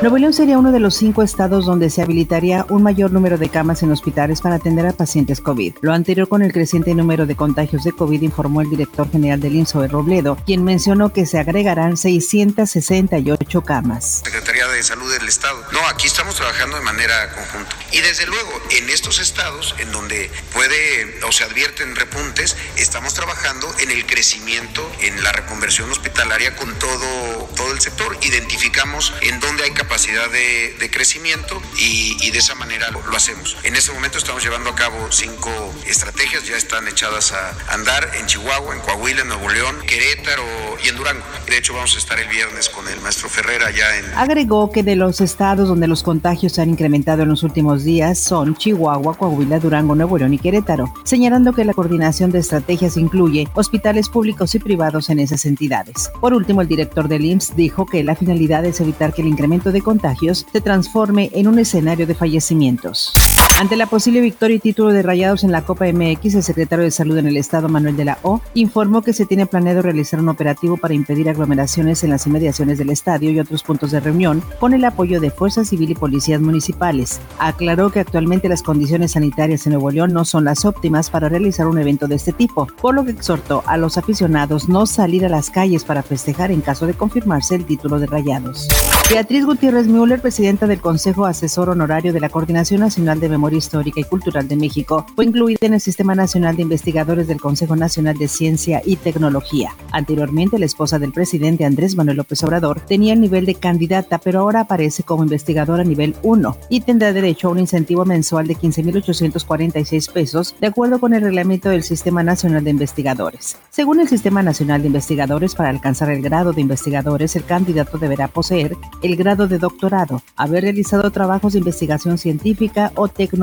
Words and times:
Nuevo 0.00 0.16
León 0.16 0.32
sería 0.32 0.58
uno 0.58 0.70
de 0.70 0.78
los 0.78 0.94
cinco 0.94 1.24
estados 1.24 1.66
donde 1.66 1.90
se 1.90 2.00
habilitaría 2.00 2.64
un 2.68 2.84
mayor 2.84 3.10
número 3.10 3.36
de 3.36 3.48
camas 3.48 3.82
en 3.82 3.90
hospitales 3.90 4.40
para 4.40 4.54
atender 4.54 4.86
a 4.86 4.92
pacientes 4.92 5.40
COVID. 5.40 5.74
Lo 5.80 5.92
anterior 5.92 6.28
con 6.28 6.40
el 6.42 6.52
creciente 6.52 6.94
número 6.94 7.26
de 7.26 7.34
contagios 7.34 7.82
de 7.82 7.90
COVID, 7.90 8.22
informó 8.22 8.60
el 8.60 8.70
director 8.70 9.10
general 9.10 9.40
del 9.40 9.56
INSOE 9.56 9.88
Robledo, 9.88 10.36
quien 10.46 10.62
mencionó 10.62 11.12
que 11.12 11.26
se 11.26 11.40
agregarán 11.40 11.96
668 11.96 13.62
camas. 13.62 14.22
Secretaría 14.24 14.68
de 14.68 14.84
Salud 14.84 15.12
del 15.12 15.26
Estado. 15.26 15.60
No, 15.72 15.84
aquí 15.88 16.06
estamos 16.06 16.36
trabajando 16.36 16.76
de 16.76 16.84
manera 16.84 17.32
conjunta. 17.34 17.76
Y 17.90 18.00
desde 18.00 18.24
luego, 18.26 18.52
en 18.78 18.88
estos 18.90 19.18
estados 19.18 19.74
en 19.80 19.90
donde 19.90 20.30
puede 20.54 21.18
o 21.26 21.32
se 21.32 21.42
advierten 21.42 21.96
repuntes, 21.96 22.56
estamos 22.76 23.14
trabajando 23.14 23.66
en 23.80 23.90
el 23.90 24.06
crecimiento, 24.06 24.88
en 25.00 25.24
la 25.24 25.32
reconversión 25.32 25.90
hospitalaria 25.90 26.54
con 26.54 26.72
todo, 26.78 27.48
todo 27.56 27.72
el 27.72 27.80
sector. 27.80 28.16
Identificamos 28.22 29.12
en 29.22 29.40
dónde 29.40 29.64
hay 29.64 29.72
capacidad 29.72 29.87
capacidad 29.88 30.30
de, 30.30 30.90
crecimiento 30.90 31.60
y, 31.78 32.30
de 32.30 32.38
esa 32.38 32.54
manera 32.54 32.90
lo, 32.90 33.00
hacemos. 33.16 33.56
En 33.62 33.74
este 33.74 33.90
momento 33.92 34.18
estamos 34.18 34.42
llevando 34.42 34.70
a 34.70 34.74
cabo 34.74 35.10
cinco 35.10 35.50
estrategias, 35.86 36.46
ya 36.46 36.56
están 36.56 36.86
echadas 36.88 37.32
a 37.32 37.72
andar 37.72 38.10
en 38.18 38.26
Chihuahua, 38.26 38.74
en 38.74 38.80
Coahuila, 38.82 39.22
en 39.22 39.28
Nuevo 39.28 39.48
León, 39.48 39.76
Querétaro 39.86 40.44
y 40.84 40.88
en 40.88 40.96
Durango. 40.96 41.24
De 41.46 41.56
hecho, 41.56 41.72
vamos 41.72 41.94
a 41.94 41.98
estar 41.98 42.18
el 42.20 42.28
viernes 42.28 42.68
con 42.68 42.86
el 42.88 43.00
maestro 43.00 43.30
Ferrera 43.30 43.70
ya 43.70 43.96
en... 43.96 44.04
Agregó 44.14 44.70
que 44.70 44.82
de 44.82 44.94
los 44.94 45.22
estados 45.22 45.68
donde 45.68 45.88
los 45.88 46.02
contagios 46.02 46.52
se 46.52 46.62
han 46.62 46.70
incrementado 46.70 47.22
en 47.22 47.30
los 47.30 47.42
últimos 47.42 47.84
días 47.84 48.18
son 48.18 48.56
Chihuahua, 48.56 49.16
Coahuila, 49.16 49.58
Durango, 49.58 49.94
Nuevo 49.94 50.18
León 50.18 50.34
y 50.34 50.38
Querétaro, 50.38 50.92
señalando 51.04 51.54
que 51.54 51.64
la 51.64 51.72
coordinación 51.72 52.30
de 52.30 52.40
estrategias 52.40 52.98
incluye 52.98 53.48
hospitales 53.54 54.10
públicos 54.10 54.54
y 54.54 54.58
privados 54.58 55.08
en 55.08 55.20
esas 55.20 55.46
entidades. 55.46 56.10
Por 56.20 56.34
último, 56.34 56.60
el 56.60 56.68
director 56.68 57.08
del 57.08 57.24
IMSS 57.24 57.56
dijo 57.56 57.86
que 57.86 58.04
la 58.04 58.16
finalidad 58.16 58.64
es 58.66 58.80
evitar 58.80 59.14
que 59.14 59.22
el 59.22 59.28
incremento 59.28 59.72
de 59.72 59.77
contagios 59.80 60.46
se 60.52 60.60
transforme 60.60 61.30
en 61.32 61.48
un 61.48 61.58
escenario 61.58 62.06
de 62.06 62.14
fallecimientos. 62.14 63.12
Ante 63.58 63.74
la 63.74 63.86
posible 63.86 64.20
victoria 64.20 64.54
y 64.54 64.60
título 64.60 64.92
de 64.92 65.02
Rayados 65.02 65.42
en 65.42 65.50
la 65.50 65.62
Copa 65.62 65.86
MX, 65.92 66.36
el 66.36 66.42
secretario 66.44 66.84
de 66.84 66.92
Salud 66.92 67.18
en 67.18 67.26
el 67.26 67.36
Estado, 67.36 67.68
Manuel 67.68 67.96
de 67.96 68.04
la 68.04 68.18
O, 68.22 68.40
informó 68.54 69.02
que 69.02 69.12
se 69.12 69.26
tiene 69.26 69.46
planeado 69.46 69.82
realizar 69.82 70.20
un 70.20 70.28
operativo 70.28 70.76
para 70.76 70.94
impedir 70.94 71.28
aglomeraciones 71.28 72.04
en 72.04 72.10
las 72.10 72.24
inmediaciones 72.28 72.78
del 72.78 72.90
estadio 72.90 73.32
y 73.32 73.40
otros 73.40 73.64
puntos 73.64 73.90
de 73.90 73.98
reunión 73.98 74.44
con 74.60 74.74
el 74.74 74.84
apoyo 74.84 75.20
de 75.20 75.32
Fuerza 75.32 75.64
Civil 75.64 75.90
y 75.90 75.96
policías 75.96 76.40
municipales. 76.40 77.20
Aclaró 77.40 77.90
que 77.90 77.98
actualmente 77.98 78.48
las 78.48 78.62
condiciones 78.62 79.12
sanitarias 79.12 79.66
en 79.66 79.72
Nuevo 79.72 79.90
León 79.90 80.12
no 80.12 80.24
son 80.24 80.44
las 80.44 80.64
óptimas 80.64 81.10
para 81.10 81.28
realizar 81.28 81.66
un 81.66 81.78
evento 81.78 82.06
de 82.06 82.14
este 82.14 82.32
tipo, 82.32 82.68
por 82.80 82.94
lo 82.94 83.04
que 83.04 83.10
exhortó 83.10 83.64
a 83.66 83.76
los 83.76 83.98
aficionados 83.98 84.68
no 84.68 84.86
salir 84.86 85.26
a 85.26 85.28
las 85.28 85.50
calles 85.50 85.82
para 85.82 86.04
festejar 86.04 86.52
en 86.52 86.60
caso 86.60 86.86
de 86.86 86.94
confirmarse 86.94 87.56
el 87.56 87.64
título 87.64 87.98
de 87.98 88.06
Rayados. 88.06 88.68
Beatriz 89.10 89.44
Gutiérrez 89.44 89.88
Müller, 89.88 90.20
presidenta 90.20 90.68
del 90.68 90.80
Consejo 90.80 91.26
Asesor 91.26 91.70
Honorario 91.70 92.12
de 92.12 92.20
la 92.20 92.28
Coordinación 92.28 92.82
Nacional 92.82 93.18
de 93.18 93.28
Memoria 93.28 93.47
Histórica 93.56 94.00
y 94.00 94.04
Cultural 94.04 94.48
de 94.48 94.56
México, 94.56 95.06
fue 95.14 95.24
incluida 95.24 95.58
en 95.62 95.74
el 95.74 95.80
Sistema 95.80 96.14
Nacional 96.14 96.56
de 96.56 96.62
Investigadores 96.62 97.26
del 97.26 97.40
Consejo 97.40 97.76
Nacional 97.76 98.16
de 98.16 98.28
Ciencia 98.28 98.82
y 98.84 98.96
Tecnología. 98.96 99.74
Anteriormente, 99.92 100.58
la 100.58 100.66
esposa 100.66 100.98
del 100.98 101.12
presidente 101.12 101.64
Andrés 101.64 101.96
Manuel 101.96 102.18
López 102.18 102.42
Obrador 102.44 102.80
tenía 102.80 103.14
el 103.14 103.20
nivel 103.20 103.46
de 103.46 103.54
candidata, 103.54 104.18
pero 104.18 104.40
ahora 104.40 104.60
aparece 104.60 105.02
como 105.02 105.22
investigadora 105.22 105.84
nivel 105.84 106.14
1 106.22 106.56
y 106.68 106.80
tendrá 106.80 107.12
derecho 107.12 107.48
a 107.48 107.50
un 107.52 107.58
incentivo 107.58 108.04
mensual 108.04 108.46
de 108.46 108.56
15.846 108.56 110.12
pesos, 110.12 110.54
de 110.60 110.66
acuerdo 110.66 110.98
con 110.98 111.14
el 111.14 111.22
reglamento 111.22 111.68
del 111.68 111.82
Sistema 111.82 112.22
Nacional 112.22 112.64
de 112.64 112.70
Investigadores. 112.70 113.56
Según 113.70 114.00
el 114.00 114.08
Sistema 114.08 114.42
Nacional 114.42 114.82
de 114.82 114.88
Investigadores, 114.88 115.54
para 115.54 115.70
alcanzar 115.70 116.10
el 116.10 116.22
grado 116.22 116.52
de 116.52 116.60
investigadores, 116.60 117.36
el 117.36 117.44
candidato 117.44 117.98
deberá 117.98 118.28
poseer 118.28 118.76
el 119.02 119.16
grado 119.16 119.48
de 119.48 119.58
doctorado, 119.58 120.22
haber 120.36 120.64
realizado 120.64 121.10
trabajos 121.10 121.52
de 121.52 121.60
investigación 121.60 122.18
científica 122.18 122.92
o 122.94 123.08
tecnológica, 123.08 123.37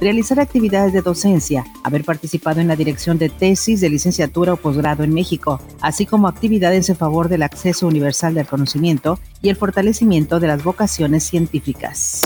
realizar 0.00 0.40
actividades 0.40 0.92
de 0.92 1.02
docencia, 1.02 1.64
haber 1.84 2.04
participado 2.04 2.60
en 2.60 2.68
la 2.68 2.76
dirección 2.76 3.18
de 3.18 3.28
tesis 3.28 3.80
de 3.80 3.90
licenciatura 3.90 4.54
o 4.54 4.56
posgrado 4.56 5.04
en 5.04 5.12
México, 5.12 5.60
así 5.80 6.06
como 6.06 6.28
actividades 6.28 6.88
en 6.88 6.96
favor 6.96 7.28
del 7.28 7.42
acceso 7.42 7.86
universal 7.86 8.34
del 8.34 8.46
conocimiento 8.46 9.18
y 9.42 9.48
el 9.48 9.56
fortalecimiento 9.56 10.40
de 10.40 10.48
las 10.48 10.64
vocaciones 10.64 11.24
científicas. 11.24 12.22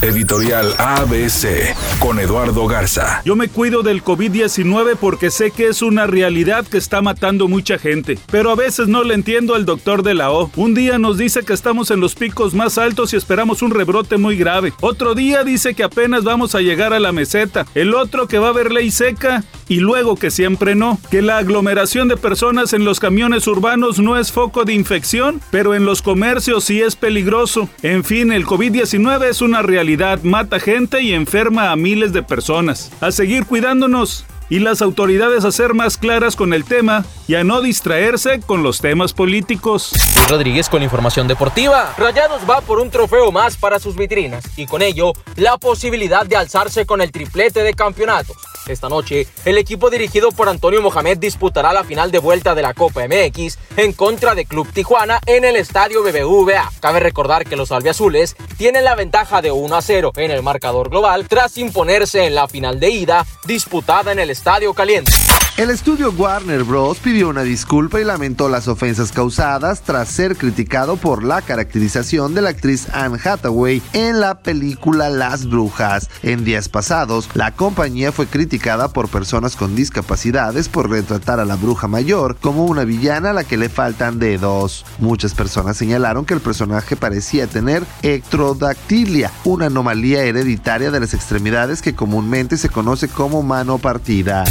Editorial 0.00 0.74
ABC 0.78 1.76
con 1.98 2.18
Eduardo 2.18 2.66
Garza. 2.66 3.22
Yo 3.24 3.36
me 3.36 3.48
cuido 3.48 3.82
del 3.82 4.02
COVID-19 4.02 4.96
porque 5.00 5.30
sé 5.30 5.50
que 5.50 5.68
es 5.68 5.82
una 5.82 6.06
realidad 6.06 6.66
que 6.66 6.78
está 6.78 7.02
matando 7.02 7.48
mucha 7.48 7.78
gente, 7.78 8.18
pero 8.30 8.50
a 8.50 8.56
veces 8.56 8.88
no 8.88 9.04
le 9.04 9.14
entiendo 9.14 9.54
al 9.54 9.64
doctor 9.64 10.02
de 10.02 10.14
la 10.14 10.30
O. 10.32 10.50
Un 10.56 10.74
día 10.74 10.98
nos 10.98 11.18
dice 11.18 11.44
que 11.44 11.52
estamos 11.52 11.90
en 11.90 12.00
los 12.00 12.14
picos 12.14 12.54
más 12.54 12.78
altos 12.78 13.12
y 13.12 13.16
esperamos 13.16 13.62
un 13.62 13.70
rebrote 13.70 14.16
muy 14.16 14.36
grave. 14.36 14.72
Otro 14.80 15.14
día 15.14 15.44
dice 15.44 15.74
que 15.74 15.84
apenas 15.84 16.24
vamos 16.24 16.54
a 16.54 16.60
llegar 16.60 16.92
a 16.92 17.00
la 17.00 17.12
meseta. 17.12 17.66
El 17.74 17.94
otro 17.94 18.26
que 18.26 18.38
va 18.38 18.48
a 18.48 18.50
haber 18.50 18.72
ley 18.72 18.90
seca 18.90 19.44
y 19.68 19.76
luego 19.76 20.16
que 20.16 20.30
siempre 20.30 20.74
no. 20.74 20.98
Que 21.10 21.22
la 21.22 21.38
aglomeración 21.38 22.08
de 22.08 22.16
personas 22.16 22.72
en 22.72 22.84
los 22.84 23.00
camiones 23.00 23.46
urbanos 23.46 23.98
no 23.98 24.18
es 24.18 24.32
foco 24.32 24.64
de 24.64 24.74
infección, 24.74 25.40
pero 25.50 25.74
en 25.74 25.84
los 25.84 26.02
comercios 26.02 26.51
sí 26.60 26.82
es 26.82 26.96
peligroso. 26.96 27.68
En 27.82 28.04
fin, 28.04 28.32
el 28.32 28.46
COVID-19 28.46 29.24
es 29.24 29.40
una 29.40 29.62
realidad, 29.62 30.22
mata 30.22 30.60
gente 30.60 31.02
y 31.02 31.12
enferma 31.14 31.70
a 31.70 31.76
miles 31.76 32.12
de 32.12 32.22
personas. 32.22 32.90
A 33.00 33.10
seguir 33.10 33.46
cuidándonos 33.46 34.24
y 34.52 34.58
las 34.58 34.82
autoridades 34.82 35.46
a 35.46 35.50
ser 35.50 35.72
más 35.72 35.96
claras 35.96 36.36
con 36.36 36.52
el 36.52 36.64
tema 36.64 37.06
y 37.26 37.36
a 37.36 37.42
no 37.42 37.62
distraerse 37.62 38.40
con 38.40 38.62
los 38.62 38.80
temas 38.80 39.14
políticos. 39.14 39.92
Rodríguez 40.28 40.68
con 40.68 40.82
información 40.82 41.26
deportiva. 41.26 41.94
Rayados 41.96 42.42
va 42.48 42.60
por 42.60 42.78
un 42.78 42.90
trofeo 42.90 43.32
más 43.32 43.56
para 43.56 43.78
sus 43.78 43.96
vitrinas 43.96 44.44
y 44.56 44.66
con 44.66 44.82
ello 44.82 45.12
la 45.36 45.56
posibilidad 45.56 46.26
de 46.26 46.36
alzarse 46.36 46.84
con 46.84 47.00
el 47.00 47.10
triplete 47.10 47.62
de 47.62 47.72
campeonatos. 47.72 48.36
Esta 48.68 48.88
noche, 48.88 49.26
el 49.44 49.58
equipo 49.58 49.90
dirigido 49.90 50.30
por 50.30 50.48
Antonio 50.48 50.80
Mohamed 50.82 51.18
disputará 51.18 51.72
la 51.72 51.84
final 51.84 52.10
de 52.10 52.18
vuelta 52.18 52.54
de 52.54 52.62
la 52.62 52.74
Copa 52.74 53.02
MX 53.06 53.58
en 53.76 53.92
contra 53.92 54.34
de 54.34 54.46
Club 54.46 54.68
Tijuana 54.72 55.20
en 55.26 55.44
el 55.44 55.56
estadio 55.56 56.02
BBVA. 56.02 56.70
Cabe 56.80 57.00
recordar 57.00 57.44
que 57.44 57.56
los 57.56 57.72
albiazules 57.72 58.36
tienen 58.56 58.84
la 58.84 58.94
ventaja 58.94 59.42
de 59.42 59.50
1 59.50 59.74
a 59.74 59.82
0 59.82 60.12
en 60.16 60.30
el 60.30 60.42
marcador 60.42 60.90
global 60.90 61.26
tras 61.28 61.58
imponerse 61.58 62.26
en 62.26 62.34
la 62.34 62.48
final 62.48 62.80
de 62.80 62.90
ida 62.90 63.26
disputada 63.44 64.12
en 64.12 64.18
el 64.18 64.30
Estadio 64.30 64.74
Caliente. 64.74 65.12
El 65.58 65.68
estudio 65.68 66.10
Warner 66.12 66.64
Bros. 66.64 66.98
pidió 66.98 67.28
una 67.28 67.42
disculpa 67.42 68.00
y 68.00 68.04
lamentó 68.04 68.48
las 68.48 68.68
ofensas 68.68 69.12
causadas 69.12 69.82
tras 69.82 70.08
ser 70.08 70.38
criticado 70.38 70.96
por 70.96 71.22
la 71.22 71.42
caracterización 71.42 72.34
de 72.34 72.40
la 72.40 72.48
actriz 72.48 72.88
Anne 72.94 73.18
Hathaway 73.22 73.82
en 73.92 74.18
la 74.18 74.38
película 74.40 75.10
Las 75.10 75.46
Brujas. 75.46 76.08
En 76.22 76.44
días 76.44 76.70
pasados, 76.70 77.28
la 77.34 77.50
compañía 77.50 78.12
fue 78.12 78.26
criticada 78.26 78.88
por 78.94 79.10
personas 79.10 79.54
con 79.54 79.76
discapacidades 79.76 80.70
por 80.70 80.88
retratar 80.88 81.38
a 81.38 81.44
la 81.44 81.56
bruja 81.56 81.86
mayor 81.86 82.36
como 82.40 82.64
una 82.64 82.84
villana 82.84 83.30
a 83.30 83.34
la 83.34 83.44
que 83.44 83.58
le 83.58 83.68
faltan 83.68 84.18
dedos. 84.18 84.86
Muchas 85.00 85.34
personas 85.34 85.76
señalaron 85.76 86.24
que 86.24 86.32
el 86.32 86.40
personaje 86.40 86.96
parecía 86.96 87.46
tener 87.46 87.84
ectrodactilia, 88.02 89.30
una 89.44 89.66
anomalía 89.66 90.24
hereditaria 90.24 90.90
de 90.90 91.00
las 91.00 91.12
extremidades 91.12 91.82
que 91.82 91.94
comúnmente 91.94 92.56
se 92.56 92.70
conoce 92.70 93.08
como 93.08 93.42
mano 93.42 93.76
partida. 93.76 94.44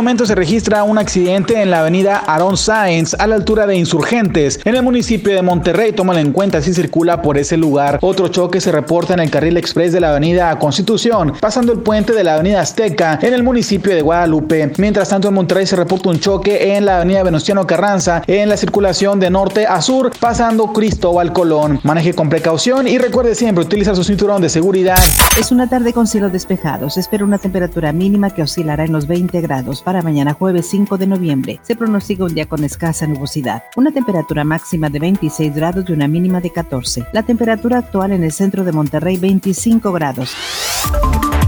Momento 0.00 0.24
se 0.24 0.34
registra 0.34 0.82
un 0.82 0.96
accidente 0.96 1.60
en 1.60 1.70
la 1.70 1.80
avenida 1.80 2.16
Aaron 2.26 2.56
Sáenz 2.56 3.12
a 3.18 3.26
la 3.26 3.34
altura 3.34 3.66
de 3.66 3.76
Insurgentes 3.76 4.58
en 4.64 4.74
el 4.74 4.82
municipio 4.82 5.34
de 5.34 5.42
Monterrey. 5.42 5.92
Tómalo 5.92 6.20
en 6.20 6.32
cuenta 6.32 6.62
si 6.62 6.72
circula 6.72 7.20
por 7.20 7.36
ese 7.36 7.58
lugar. 7.58 7.98
Otro 8.00 8.28
choque 8.28 8.62
se 8.62 8.72
reporta 8.72 9.12
en 9.12 9.20
el 9.20 9.30
carril 9.30 9.58
express 9.58 9.92
de 9.92 10.00
la 10.00 10.08
avenida 10.12 10.58
Constitución, 10.58 11.34
pasando 11.38 11.72
el 11.72 11.80
puente 11.80 12.14
de 12.14 12.24
la 12.24 12.36
avenida 12.36 12.62
Azteca 12.62 13.18
en 13.20 13.34
el 13.34 13.42
municipio 13.42 13.94
de 13.94 14.00
Guadalupe. 14.00 14.72
Mientras 14.78 15.10
tanto 15.10 15.28
en 15.28 15.34
Monterrey 15.34 15.66
se 15.66 15.76
reporta 15.76 16.08
un 16.08 16.18
choque 16.18 16.74
en 16.74 16.86
la 16.86 16.96
avenida 16.96 17.22
Venustiano 17.22 17.66
Carranza 17.66 18.22
en 18.26 18.48
la 18.48 18.56
circulación 18.56 19.20
de 19.20 19.28
norte 19.28 19.66
a 19.66 19.82
sur, 19.82 20.12
pasando 20.18 20.72
Cristóbal 20.72 21.34
Colón. 21.34 21.78
Maneje 21.82 22.14
con 22.14 22.30
precaución 22.30 22.88
y 22.88 22.96
recuerde 22.96 23.34
siempre 23.34 23.64
utilizar 23.64 23.94
su 23.94 24.04
cinturón 24.04 24.40
de 24.40 24.48
seguridad. 24.48 24.96
Es 25.38 25.52
una 25.52 25.68
tarde 25.68 25.92
con 25.92 26.06
cielos 26.06 26.32
despejados. 26.32 26.96
espera 26.96 27.22
una 27.22 27.36
temperatura 27.36 27.92
mínima 27.92 28.30
que 28.30 28.40
oscilará 28.40 28.86
en 28.86 28.92
los 28.92 29.06
20 29.06 29.42
grados 29.42 29.82
para 29.90 30.02
mañana 30.02 30.34
jueves 30.34 30.68
5 30.70 30.98
de 30.98 31.08
noviembre. 31.08 31.58
Se 31.62 31.74
pronostica 31.74 32.22
un 32.22 32.32
día 32.32 32.46
con 32.46 32.62
escasa 32.62 33.08
nubosidad. 33.08 33.64
Una 33.74 33.90
temperatura 33.90 34.44
máxima 34.44 34.88
de 34.88 35.00
26 35.00 35.52
grados 35.52 35.84
y 35.88 35.92
una 35.92 36.06
mínima 36.06 36.40
de 36.40 36.52
14. 36.52 37.06
La 37.12 37.24
temperatura 37.24 37.78
actual 37.78 38.12
en 38.12 38.22
el 38.22 38.30
centro 38.30 38.62
de 38.62 38.70
Monterrey 38.70 39.16
25 39.16 39.90
grados. 39.90 40.32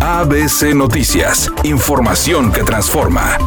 ABC 0.00 0.74
Noticias. 0.74 1.52
Información 1.62 2.50
que 2.50 2.64
transforma. 2.64 3.38